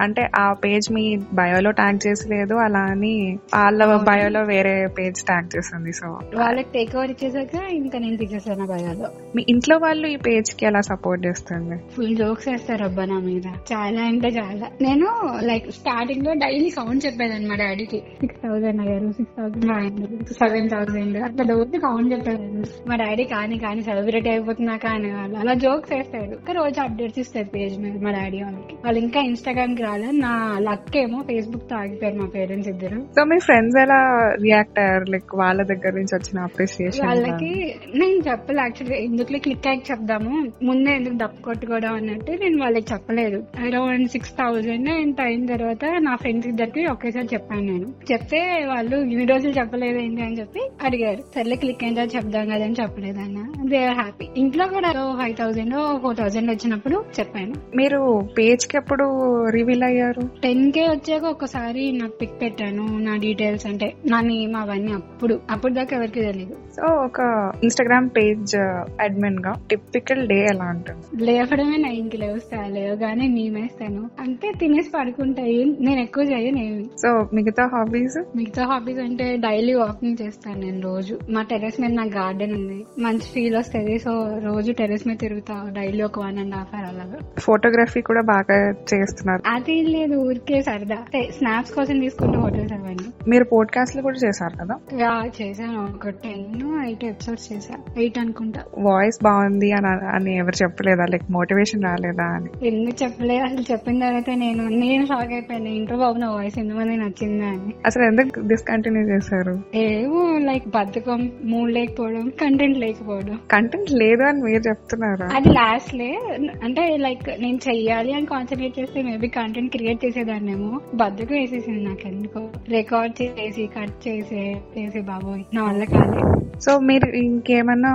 అంటే 0.00 0.30
ఆ 0.38 0.52
పేజ్ 0.64 0.92
మీ 0.92 1.04
బయోలో 1.34 1.70
ట్యాగ్ 1.70 2.06
చేసి 2.06 2.28
లేదు 2.28 2.54
అలా 2.56 2.78
అని 2.90 3.14
వాళ్ళ 3.54 3.80
బయోలో 4.08 4.42
వేరే 4.44 4.86
పేజ్ 4.98 5.24
ట్యాగ్ 5.24 5.56
చేసింది 5.56 5.92
సో. 5.92 6.08
వాళ్ళకి 6.36 6.68
టేక్ 6.74 6.96
ఓవర్ 6.96 7.10
ఇచ్చేసాక 7.10 7.54
ఇంకా 7.72 7.98
నేను 7.98 8.16
తీసేసాను 8.16 8.66
భయాలో 8.66 9.08
మీ 9.36 9.44
ఇంట్లో 9.48 9.78
వాళ్ళు 9.78 10.06
ఈ 10.08 10.16
పేజ్కి 10.26 10.66
ఎలా 10.66 10.80
సపోర్ట్ 10.82 11.26
చేస్తుంది? 11.26 11.76
ఫుల్ 11.96 12.16
జోక్స్ 12.16 12.48
వేస్తారు 12.48 12.84
అబ్బా 12.84 13.04
నా 13.04 13.18
మీద. 13.20 13.46
చాలా 13.72 14.02
అంటే 14.04 14.28
చాలా. 14.30 14.66
నేను 14.80 15.06
లైక్ 15.42 15.70
స్టార్టింగ్లో 15.70 16.32
డైలీ 16.34 16.70
కౌంట్ 16.70 17.06
చెప్పేదాన్ని 17.06 17.48
మా 17.48 17.54
డాడీకి 17.54 18.00
సిక్స్ 18.20 18.38
థౌసండ్ 18.44 18.80
అయ్యారు 18.80 19.10
సిక్స్ 19.12 19.34
థౌసండ్ 19.38 20.28
సెవెన్ 20.38 20.70
థౌసండ్ 20.70 21.16
అట్లా 21.18 21.44
రోజు 21.54 21.78
కౌంట్ 21.78 22.12
చెప్పేదాన్ని. 22.12 22.66
మా 22.88 22.96
డాడీ 22.96 23.24
కానీ 23.24 23.58
కానీ 23.58 23.82
సెలబ్రిటీ 23.82 24.15
సెలబ్రిటీ 24.16 24.30
అయిపోతున్నాక 24.34 24.86
అనేవాళ్ళు 24.86 25.36
అలా 25.36 25.54
జోక్స్ 25.54 25.90
వేస్తారు 25.92 26.34
ఒక 26.34 26.50
రోజు 26.58 26.78
అప్డేట్స్ 26.80 27.18
ఇస్తారు 27.18 27.48
పేజ్ 27.54 27.74
మీద 27.78 27.96
మా 28.04 28.10
డాడీ 28.10 28.38
వాళ్ళకి. 28.42 28.74
వాళ్ళు 28.84 28.98
ఇంకా 29.00 29.20
ఇన్స్టాగ్రామ్కి 29.20 29.82
రాలేదు. 29.82 30.14
నా 30.16 30.30
లక్ 30.68 30.96
ఏమో 30.96 31.18
ఫేస్బుక్తో 31.22 31.74
ఆగిపోయారు 31.76 32.16
మా 32.16 32.26
పేరెంట్స్ 32.34 32.68
ఇద్దరు. 32.68 32.98
సో 33.16 33.24
మీ 33.24 33.38
ఫ్రెండ్స్ 33.38 33.76
ఎలా 33.82 33.98
రియాక్ట్ 34.42 34.78
అయ్యారు? 34.78 35.06
లైక్ 35.14 35.34
వాళ్ళ 35.34 35.62
దగ్గర 35.62 35.92
నుంచి 35.98 36.14
వచ్చిన 36.14 36.44
అప్రిసియేషన్ 36.48 37.06
వాళ్ళకి 37.06 37.50
నేను 37.98 38.18
చెప్పలేదు 38.28 38.62
యాక్చువల్లీ 38.62 38.98
ఎందుకు 39.08 39.38
క్లిక్ 39.38 39.68
అయ్యి 39.72 39.82
చెప్దాము? 39.90 40.32
ముందే 40.62 40.94
ఎందుకు 40.94 41.16
డప్పు 41.16 41.42
కొట్టుకోవడం 41.42 41.94
అన్నట్టు 41.94 42.32
నేను 42.44 42.58
వాళ్ళకి 42.62 42.88
చెప్పలేదు. 42.92 43.40
అరౌండ్ 43.66 44.08
సిక్స్ 44.08 44.34
థౌజండ్ 44.40 44.90
అండ్ 44.96 45.20
అయిన 45.26 45.46
తర్వాత 45.46 45.84
నా 46.08 46.14
ఫ్రెండ్స్ 46.16 46.48
ఇద్దరికి 46.48 46.84
ఒకేసారి 46.86 47.30
చెప్పాను 47.34 47.66
నేను. 47.72 47.88
చెప్తే 48.12 48.42
వాళ్ళు 48.68 48.96
ఇన్ని 49.12 49.26
రోజులు 49.26 49.54
చెప్పలేదు 49.60 49.98
ఏంటి 49.98 50.22
అని 50.22 50.40
చెప్పి 50.40 50.62
అడిగారు. 50.84 51.22
సర్లే 51.36 51.56
క్లిక్ 51.56 51.84
అయిన 51.84 51.94
తర్వాత 51.94 52.14
చెప్దాం 52.16 52.46
కదా 52.54 52.64
అని 52.64 52.80
చెప్పలేదు 52.82 53.20
అన్న. 53.20 53.38
దే 53.72 53.80
హ్యాపీ 53.98 54.26
ఇంట్లో 54.36 54.64
కూడా 54.74 54.90
ఫైవ్ 55.20 55.36
థౌసండ్ 55.40 55.74
ఫోర్ 56.02 56.16
థౌసండ్ 56.16 56.50
వచ్చినప్పుడు 56.50 56.96
చెప్పాను. 57.18 57.54
మీరు 57.76 58.00
పేజ్కి 58.38 58.76
ఎప్పుడు 58.76 59.06
రివీల్ 59.48 59.84
అయ్యారు? 59.88 60.22
టెన్ 60.42 60.64
కే 60.72 60.84
వచ్చాక 60.88 61.24
ఒకసారి 61.34 61.84
నాకు 62.00 62.14
పిక్ 62.20 62.36
పెట్టాను 62.42 62.84
నా 63.06 63.14
డీటెయిల్స్ 63.16 63.66
అంటే 63.66 63.88
నా 64.10 64.20
నేమ్ 64.30 64.54
అవన్నీ 64.56 64.92
అప్పుడు 64.92 65.34
అప్పుడు 65.50 65.72
దాకా 65.72 65.92
ఎవరికి 65.96 66.20
తెలియదు 66.20 66.56
సో 66.76 66.82
ఒక 67.04 67.20
ఇన్స్టాగ్రామ్ 67.62 68.08
పేజ్ 68.16 68.54
అడ్మిన్గా 69.02 69.52
టిపికల్ 69.70 70.22
డే 70.32 70.38
ఎలా 70.50 70.66
ఉంటుంది? 70.74 71.24
లేవడమే 71.24 71.76
నైన్కి 71.76 72.16
లేవస్తా 72.16 72.58
లేవగానే 72.76 73.26
మేమేస్తాను. 73.28 74.02
అంటే 74.20 74.48
తినేసి 74.60 74.90
పడుకుంటాయి 74.96 75.60
నేను 75.80 76.00
ఎక్కువ 76.00 76.24
చేయను 76.24 76.60
ఏమి. 76.64 76.84
సో 77.02 77.10
మిగతా 77.34 77.64
హాబీస్ 77.74 78.18
మిగతా 78.36 78.64
హాబీస్ 78.66 79.00
అంటే 79.06 79.26
డైలీ 79.46 79.74
వాకింగ్ 79.74 80.20
చేస్తాను 80.22 80.60
నేను 80.60 80.80
రోజు. 80.80 81.14
మా 81.30 81.42
టెరెస్ 81.50 81.80
మీద 81.80 81.92
నా 81.92 82.04
గార్డెన్ 82.16 82.54
ఉంది 82.58 82.78
మంచి 82.98 83.28
ఫీల్ 83.34 83.56
వస్తుంది 83.56 83.85
సో 83.86 84.40
రోజు 84.44 84.72
టెరెస్ 84.72 85.08
మీద 85.08 85.16
తిరుగుతా 85.16 85.70
డైలీ 85.76 86.02
ఒక 86.02 86.18
వన్ 86.18 86.38
అండ్ 86.38 86.54
హాఫ్ 86.54 86.74
అవర్ 86.74 86.86
అలాగా. 86.86 87.18
ఫోటోగ్రఫీ 87.38 88.00
కూడా 88.00 88.22
బాగా 88.22 88.70
చేస్తున్నారు. 88.70 89.42
అది 89.46 89.82
లేదు 89.82 90.14
ఊరికే 90.14 90.62
సరదా. 90.62 90.96
స్నాప్స్ 91.30 91.72
కోసం 91.72 92.00
తీసుకుంటే 92.00 92.38
హోటల్స్ 92.38 92.72
అవన్నీ. 92.72 93.12
మీరు 93.28 93.44
పోడ్కాస్ట్లు 93.44 94.02
కూడా 94.02 94.18
చేశారు 94.28 94.64
కదా? 94.64 94.74
యా, 95.00 95.30
చేశాను. 95.42 95.82
ఒక 95.82 96.08
టెన్ 96.08 96.84
ఎయిట్ 96.86 97.04
ఎపిసోడ్స్ 97.04 97.52
చేశా. 97.52 97.74
ఎయిట్ 97.98 98.18
అనుకుంటా. 98.18 98.60
వాయిస్ 98.78 99.24
బాగుంది 99.24 99.72
అని 99.72 99.86
అని 99.86 100.36
ఎవరు 100.36 100.64
చెప్పలేదా? 100.64 101.04
లైక్ 101.04 101.24
మోటివేషన్ 101.30 101.82
రాలేదా 101.84 102.24
అని. 102.24 102.68
ఎందుకు 102.68 103.04
చెప్పలేదు 103.04 103.44
అసలు 103.44 103.64
చెప్పిన 103.72 104.00
తర్వాత 104.00 104.30
నేను 104.34 104.68
నేను 104.68 105.06
షాక్ 105.06 105.32
అయిపోయాను. 105.32 105.68
ఇంట్లో 105.68 105.96
బాబు 105.98 106.18
నా 106.18 106.30
వాయిస్ 106.30 106.58
ఎంతమంది 106.58 106.96
నచ్చిందా 106.96 107.46
అని. 107.46 107.72
అసలు 107.86 108.02
ఎందుకు 108.02 108.40
డిస్కంటిన్యూ 108.40 109.02
చేశారు? 109.02 109.60
ఏమో 109.74 110.38
లైక్ 110.38 110.68
బద్ధకం 110.68 111.30
మూడ్ 111.44 111.72
లేకపోవడం 111.72 112.28
కంటెంట్ 112.28 112.78
లేకపోవడం. 112.78 113.38
కంటెంట్ 113.50 113.75
లేదు 113.80 114.22
అని 114.22 114.42
మీరు 114.42 114.62
చెప్తున్నారా? 114.68 115.28
అది 115.34 115.48
లాస్ట్ 115.48 115.94
లే. 115.94 116.20
అంటే 116.64 116.96
లైక్ 116.96 117.40
నేను 117.40 117.58
చెయ్యాలి 117.68 118.12
అని 118.12 118.26
కాన్సన్ట్రేట్ 118.26 118.80
చేస్తే 118.80 119.02
మేబీ 119.02 119.28
కంటెంట్ 119.28 119.76
క్రియేట్ 119.76 120.04
చేసేదాన్నేమో. 120.04 120.80
బద్దకం 120.94 121.34
వేసేసింది 121.34 121.84
నాకు 121.84 122.08
ఎందుకో 122.08 122.48
రికార్డ్ 122.68 123.22
చేసి 123.22 123.66
కట్ 123.66 124.08
చేసి 124.08 124.56
చేసి 124.78 125.00
బాబోయ్. 125.00 125.44
నా 125.54 125.64
వల్ల 125.64 125.84
కాలే. 125.84 126.36
సో 126.60 126.78
మీరు 126.78 127.16
ఇంకేమన్నా 127.16 127.92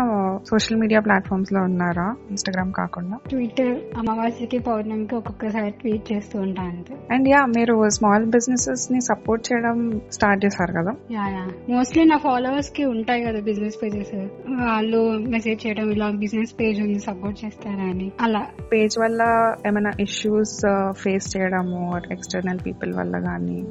సోషల్ 0.50 0.78
మీడియా 0.78 1.00
ప్లాట్ఫామ్స్లో 1.00 1.62
ఉన్నారా? 1.62 2.16
ఇన్స్టాగ్రామ్ 2.30 2.74
కాకుండా? 2.74 3.20
ట్విట్టర్ 3.30 3.82
అమావాస్యకి 3.98 4.58
పౌర్ణమికి 4.60 5.16
ఒక్కొక్కసారి 5.16 5.72
ట్వీట్ 5.72 6.14
చేస్తూ 6.14 6.40
ఉంటా 6.40 6.62
అంతే. 6.62 6.94
అండ్ 7.12 7.30
యా 7.30 7.46
మీరు 7.46 7.90
స్మాల్ 7.90 8.26
బిజినెసెస్ని 8.26 9.02
సపోర్ట్ 9.02 9.54
చేయడం 9.54 10.02
స్టార్ట్ 10.12 10.46
చేశారు 10.46 10.72
కదా? 10.72 10.92
యా 11.12 11.28
యా 11.28 11.48
మోస్ట్లీ 11.70 12.04
నా 12.04 12.18
ఫాలోవర్స్కి 12.18 12.86
ఉంటాయి 12.86 13.24
కదా 13.24 13.40
బిజినెస్ 13.40 13.84
పేజెస్ 13.84 14.16
వాళ్ళు 14.50 14.98
మెసేజ్ 15.30 15.68
చేయడం 15.72 15.92
ఇలా 15.92 16.10
బిజినెస్ 16.10 16.60
పేజ్ 16.60 16.82
ఉంది 16.82 17.00
సపోర్ట్ 17.00 17.46
చేస్తారా 17.46 17.84
అని? 17.84 18.12
అలా. 18.22 18.48
పేజ్ 18.72 19.00
వల్ల 19.00 19.56
ఏమైనా 19.68 19.92
ఇష్యూస్ 20.00 20.62
ఫేస్ 20.92 21.38
చేయడము 21.38 22.02
ఎక్స్టర్నల్ 22.12 22.60
పీపుల్ 22.66 22.94
వల్ల 22.94 23.20
కానీ 23.20 23.64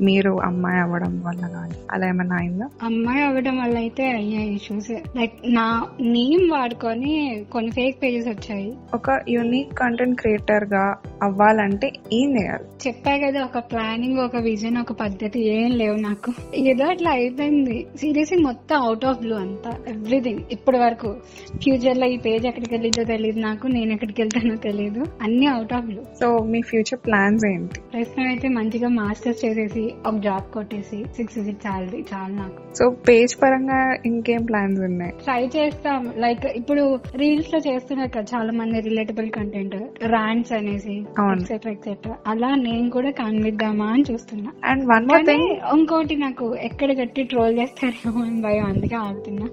మీరు 0.00 0.40
అమ్మాయి 0.44 0.80
అవ్వడం 0.80 1.22
వల్ల 1.26 1.46
కానీ 1.46 1.74
అలా 1.90 2.08
ఏమైనా 2.08 2.36
అయిందా? 2.36 2.68
అమ్మాయి 2.82 3.24
అవ్వడం 3.24 3.58
వల్ల 3.58 3.76
అయితే 3.76 4.10
అయ్యాయి 4.10 4.54
ఇష్యూస్ 4.54 4.90
లైక్ 4.90 5.32
నా 5.46 5.86
నేమ్ 6.00 6.50
వాడుకొని 6.50 7.44
కొన్ని 7.52 7.70
ఫేక్ 7.70 8.02
పేజెస్ 8.02 8.28
వచ్చాయి. 8.28 8.76
ఒక 8.94 9.20
యూనిక్ 9.28 9.78
కంటెంట్ 9.78 10.20
క్రియేటర్గా 10.20 10.96
అవ్వాలంటే 11.22 11.92
ఏం 12.12 12.40
చేయాలి? 12.40 12.88
చెప్పా 12.88 13.16
కదా 13.16 13.44
ఒక 13.44 13.58
ప్లానింగ్ 13.58 14.18
ఒక 14.18 14.36
విజన్ 14.36 14.76
ఒక 14.76 14.92
పద్ధతి 14.92 15.48
ఏం 15.48 15.70
లేవు 15.70 15.96
నాకు. 15.96 16.32
ఏదో 16.54 16.84
అట్లా 16.84 17.10
అయిపోయింది. 17.10 17.86
సీరియస్లీ 17.96 18.42
మొత్తం 18.42 18.82
అవుట్ 18.82 19.04
ఆఫ్ 19.04 19.20
బ్లూ 19.20 19.36
అంతా. 19.36 19.76
ఎవ్రీథింగ్ 19.88 20.38
ఇప్పటి 20.52 20.78
వరకు. 20.78 21.16
ఫ్యూచర్లో 21.62 22.06
ఈ 22.06 22.16
పేజ్ 22.16 22.46
ఎక్కడికి 22.46 22.74
వెళ్ళిందో 22.74 23.04
తెలియదు 23.04 23.40
నాకు 23.40 23.66
నేను 23.66 23.92
ఎక్కడికి 23.92 24.22
వెళ్తానో 24.22 24.56
తెలియదు 24.56 25.06
అన్ని 25.22 25.46
అవుట్ 25.46 25.72
ఆఫ్ 25.72 25.84
బ్లూ 25.84 26.02
సో 26.20 26.38
మీ 26.44 26.60
ఫ్యూచర్ 26.62 27.00
ప్లాన్స్ 27.06 27.44
ఏంటి? 27.46 27.80
ప్రస్తుతం 27.80 28.26
అయితే 28.26 28.48
మంచిగా 28.48 28.88
మాస్టర్స్ 28.88 29.44
చేసేసి 29.44 29.94
ఒక 30.06 30.16
జాబ్ 30.18 30.52
కొట్టేసి 30.52 31.04
సిక్స్ 31.16 31.44
సిక్స్ 31.44 31.62
సాలరీ 31.62 32.04
చాలు 32.14 32.34
నాకు. 32.34 32.74
సో 32.78 32.90
పేజ్ 33.08 33.42
పరంగా 33.42 33.96
ఇంకేం 34.06 34.44
ప్లాన్స్ 34.44 34.80
ఉన్నాయి? 34.80 35.12
ట్రై 35.24 35.48
చేస్తాం. 35.56 36.12
లైక్ 36.16 36.46
ఇప్పుడు 36.46 36.82
రీల్స్లో 37.16 37.60
చేస్తున్నారు 37.60 38.10
కదా 38.10 38.26
చాలా 38.34 38.52
మంది 38.52 38.80
రిలేటబుల్ 38.80 39.30
కంటెంట్ 39.30 39.76
ర్యాండ్స్ 40.04 40.52
అనేసి. 40.52 40.96
ఎక్సెట్రా 41.32 41.72
ఎక్సెట్రా 41.72 42.14
అలా 42.26 42.54
నేను 42.54 42.90
కూడా 42.90 43.10
కనిపిద్దామా 43.10 43.86
అని 43.86 44.04
చూస్తున్నా. 44.12 44.50
అండ్ 44.64 44.84
వన్ 44.88 45.06
మోర్ 45.06 45.26
థింగ్ 45.26 45.48
ఇంకోటి 45.78 46.16
నాకు 46.16 46.56
ఎక్కడ 46.62 46.92
గట్టి 47.00 47.22
ట్రోల్ 47.22 47.58
చేస్తారేమో 47.58 48.22
అని 48.22 48.40
భయం 48.42 48.66
అందుకే 48.66 48.96
ఆగుతున్నా. 48.96 49.46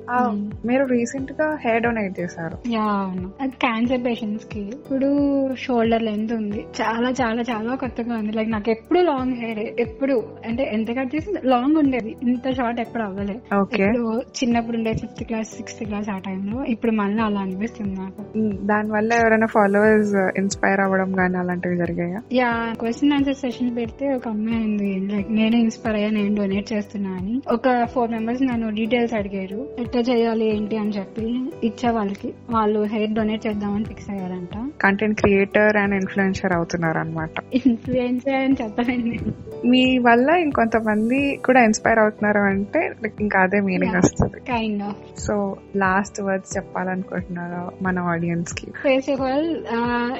మీరు 0.65 0.85
రీసెంట్గా 0.85 1.57
హెయిర్ 1.65 1.76
డొనేట్ 1.77 2.19
చేశారు. 2.19 2.57
యా 2.67 2.81
అవును. 2.81 3.31
అది 3.41 3.51
క్యాన్సర్ 3.51 4.05
పేషెంట్స్కి. 4.05 4.59
ఇప్పుడు 4.59 5.09
షోల్డర్ 5.53 6.03
లెంత్ 6.03 6.33
ఉంది. 6.33 6.65
చాలా 6.81 7.09
చాలా 7.09 7.41
చాలా 7.41 7.75
కొత్తగా 7.75 8.15
ఉంది. 8.17 8.31
లైక్ 8.31 8.49
నాకు 8.49 8.69
ఎప్పుడు 8.69 8.99
లాంగ్ 8.99 9.33
హెయిర్ 9.33 9.59
ఎప్పుడు 9.79 10.23
అంటే 10.45 10.69
ఎంత 10.73 10.91
కట్ 10.91 11.15
చేసి 11.15 11.47
లాంగ్ 11.47 11.75
ఉండేది. 11.75 12.15
ఇంత 12.23 12.51
షార్ట్ 12.51 12.79
ఎప్పుడు 12.79 13.03
అవ్వలేదు 13.03 13.37
చిన్నప్పుడు 14.21 14.77
ఉండే 14.77 14.93
ఫిఫ్త్ 14.93 15.23
క్లాస్ 15.23 15.47
సిక్స్త్ 15.47 15.85
క్లాస్ 15.85 16.09
ఆ 16.09 16.17
టైంలో 16.17 16.63
ఇప్పుడు 16.63 16.91
మళ్ళీ 16.91 17.23
అలా 17.23 17.39
అనిపిస్తుంది 17.39 17.95
నాకు. 17.95 18.23
దాని 18.65 18.91
వల్ల 18.91 19.13
ఎవరైనా 19.13 19.45
ఫాలోవర్స్ 19.45 20.39
ఇన్స్పైర్ 20.39 20.79
అవ్వడం 20.79 21.11
కానీ 21.11 21.37
అలాంటివి 21.37 21.77
జరిగాయా? 21.77 22.21
యా 22.33 22.73
క్వశ్చన్ 22.79 23.13
ఆన్సర్ 23.13 23.35
సెషన్ 23.35 23.75
పెడితే 23.75 24.13
ఒక 24.13 24.27
అమ్మాయి 24.27 24.63
ఉంది 24.63 25.15
లైక్ 25.15 25.31
నేనే 25.31 25.57
ఇన్స్పైర్ 25.57 25.95
అయ్యా 25.95 26.09
నేను 26.09 26.35
డొనేట్ 26.35 26.73
చేస్తున్నా 26.73 27.09
అని. 27.11 27.41
ఒక 27.51 27.85
ఫోర్ 27.85 28.11
మెంబర్స్ 28.11 28.43
నన్ను 28.43 28.69
డీటెయిల్స్ 28.69 29.13
అడిగారు. 29.13 29.67
ఎట్లా 29.79 30.01
చేయాలి 30.01 30.55
ఏంటి 30.55 30.77
అని 30.77 30.89
చెప్పి. 30.89 31.25
ఇచ్చే 31.67 31.89
వాళ్ళకి 31.89 32.33
వాళ్ళు 32.49 32.79
హెయిర్ 32.83 33.11
డొనేట్ 33.11 33.47
చేద్దామని 33.47 33.83
ఫిక్స్ 33.83 34.09
అయ్యారంట. 34.09 34.55
కంటెంట్ 34.81 35.19
క్రియేటర్ 35.19 35.77
అండ్ 35.77 35.95
ఇన్ఫ్లుయెన్సర్ 35.95 36.53
అవుతున్నారు 36.53 36.97
అనమాట 36.97 37.29
ఇన్ఫ్లుయెన్సర్ 37.53 38.33
అని 38.33 38.97
నేను. 38.97 39.33
మీ 39.67 39.97
వల్ల 39.97 40.29
ఇంకొంతమంది 40.29 41.19
కూడా 41.45 41.63
ఇన్స్పైర్ 41.63 41.99
అవుతున్నారు 41.99 42.39
అంటే 42.39 42.91
ఇంకా 43.19 43.39
అదే 43.39 43.59
మీనింగ్. 43.59 43.95
వస్తుంది. 43.95 44.39
Kind 44.39 44.83
of 44.83 45.19
so 45.19 45.57
last 45.75 46.21
words 46.21 46.57
చెప్పాలనుకుంటున్నారా 46.57 47.69
మన 47.81 47.99
ఆడియన్స్కి? 47.99 48.67
ఫస్ట్ 48.71 49.11
ఆఫ్ 49.11 49.21
ఆల్ 49.21 49.49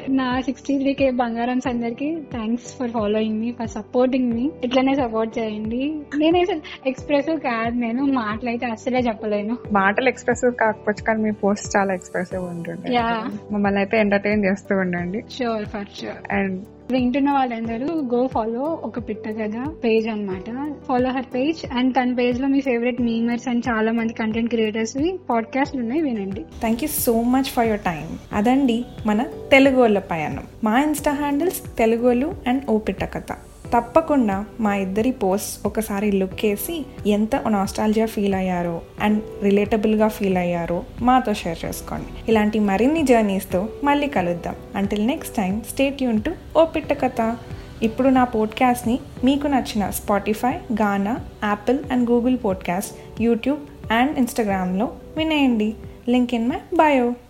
నా 0.10 0.42
సిక్స్టీ 0.42 0.78
త్రీ 0.78 0.94
కే 0.94 1.12
బంగారమ్స్ 1.12 1.68
అందరికి 1.68 2.10
థ్యాంక్స్ 2.32 2.78
ఫర్ 2.78 2.92
ఫాలోయింగ్ 2.92 3.40
మీ 3.40 3.52
ఫర్ 3.60 3.70
సపోర్టింగ్ 3.70 4.34
మీ 4.34 4.50
ఇట్లనే 4.64 4.96
సపోర్ట్ 4.96 5.40
చేయండి. 5.40 5.84
నేనే 6.18 6.46
ఎక్స్ప్రెసివ్ 6.88 7.40
కాదు 7.40 7.76
నేను 7.76 8.04
మాటలైతే 8.04 8.66
అస్సలే 8.66 9.00
చెప్పలేను. 9.00 9.58
మాటలు 9.72 10.10
ఎక్స్ప్రెసివ్ 10.10 10.54
కాకపోవచ్చు 10.56 11.04
కానీ 11.04 11.24
మీ 11.24 11.32
పోస్ట్ 11.44 11.78
చాలా 11.78 11.94
ఎక్స్ప్రెసివ్ 11.94 12.44
ఉంటుంది 12.44 12.88
Yeah. 12.88 13.54
మమ్మల్ని 13.54 13.80
అయితే 13.80 14.00
ఎంటర్టైన్ 14.00 14.46
చేస్తూ 14.46 14.76
ఉండండి. 14.76 15.24
షూర్ 15.32 15.66
ఫర్ 15.66 15.88
షూర్ 16.02 16.34
అండ్ 16.34 16.66
వింటున్న 16.92 17.32
వాళ్ళందరూ 17.32 17.88
గో 18.14 18.28
ఫాలో 18.28 18.60
ఒక 18.60 19.00
పిట్ట 19.10 19.30
కదా 19.30 19.64
పేజ్ 19.84 20.08
అన్నమాట. 20.08 20.76
ఫాలో 20.88 21.10
హర్ 21.10 21.26
పేజ్ 21.36 21.74
అండ్ 21.74 21.96
తన 21.96 22.14
పేజ్లో 22.14 22.48
మీ 22.48 22.62
ఫేవరెట్ 22.62 23.02
మీమర్స్ 23.02 23.48
అండ్ 23.48 23.64
చాలా 23.70 23.92
మంది 23.92 24.14
కంటెంట్ 24.14 24.50
క్రియేటర్స్ 24.50 24.98
పాడ్కాస్ట్ 25.30 25.78
ఉన్నాయి 25.78 26.02
వినండి. 26.02 26.46
Thank 26.60 26.84
you 26.84 26.88
so 26.88 27.22
much 27.22 27.44
for 27.44 27.66
your 27.66 27.80
time 27.80 28.20
అదండి 28.34 28.86
మన 29.06 29.26
తెలుగు 29.52 29.82
వాళ్ళ 29.82 30.00
పయనం. 30.00 30.44
మా 30.64 30.82
insta 30.82 31.12
handles 31.12 31.78
Telugollu 31.78 32.36
and 32.48 32.64
Opitta 32.70 33.04
Katha 33.04 33.32
తప్పకుండా 33.74 34.46
మా 34.60 34.76
ఇద్దరి 34.76 35.12
పోస్ట్ 35.12 35.68
ఒకసారి 35.68 36.12
లుక్ 36.12 36.46
వేసి 36.46 36.86
ఎంత 37.08 37.36
నాస్టాలజియా 37.36 38.06
ఫీల్ 38.06 38.36
అయ్యారో 38.36 38.82
అండ్ 39.02 39.24
రిలేటబుల్గా 39.44 40.08
ఫీల్ 40.08 40.38
అయ్యారో 40.38 40.84
మాతో 41.02 41.34
షేర్ 41.34 41.58
చేసుకోండి. 41.66 42.32
ఇలాంటి 42.32 42.60
మరిన్ని 42.60 43.04
జర్నీస్తో 43.04 43.70
మళ్ళీ 43.84 44.08
కలుద్దాం. 44.08 44.56
అంటిల్ 44.76 45.08
నెక్స్ట్ 45.08 45.36
టైం 45.36 45.62
స్టేట్ 45.70 46.04
యూన్ 46.04 46.22
టు 46.22 46.32
ఓ 46.58 46.66
పిట్ట 46.66 46.94
కథ. 46.94 47.36
ఇప్పుడు 47.84 48.10
నా 48.10 48.24
పోడ్కాస్ట్ని 48.24 49.00
మీకు 49.24 49.48
నచ్చిన 49.48 49.90
Spotify 49.90 50.52
Gaana 50.52 51.18
Apple 51.44 51.80
and 51.92 52.10
Google 52.10 52.38
podcast 52.46 53.22
YouTube 53.22 53.60
and 53.92 54.18
ఇన్స్టాగ్రామ్లో 54.18 54.92
వినేయండి. 55.18 55.74
Link 56.10 56.34
in 56.34 56.50
my 56.50 56.58
bio 56.76 57.14